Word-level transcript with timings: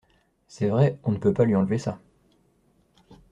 C’est 0.47 0.69
vrai, 0.69 0.97
on 1.03 1.11
ne 1.11 1.19
peut 1.19 1.31
pas 1.31 1.45
lui 1.45 1.55
enlever 1.55 1.77
ça. 1.77 1.99